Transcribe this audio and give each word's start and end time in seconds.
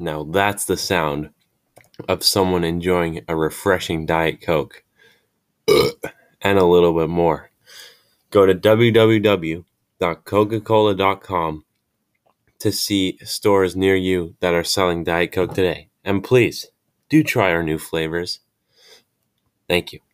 Now 0.00 0.22
that's 0.22 0.64
the 0.64 0.76
sound 0.76 1.30
of 2.08 2.22
someone 2.22 2.62
enjoying 2.64 3.22
a 3.26 3.34
refreshing 3.34 4.06
Diet 4.06 4.40
Coke 4.40 4.84
and 5.68 6.58
a 6.58 6.64
little 6.64 6.92
bit 6.94 7.08
more. 7.08 7.50
Go 8.30 8.46
to 8.46 8.54
www.coca-cola.com 8.54 9.64
to 12.60 12.70
see 12.72 13.18
stores 13.24 13.76
near 13.76 13.94
you 13.96 14.34
that 14.40 14.52
are 14.54 14.64
selling 14.64 15.02
Diet 15.04 15.32
Coke 15.32 15.54
today. 15.54 15.88
And 16.04 16.22
please 16.22 16.66
do 17.08 17.24
try 17.24 17.50
our 17.50 17.62
new 17.64 17.78
flavors. 17.78 18.40
Thank 19.68 19.92
you. 19.94 20.07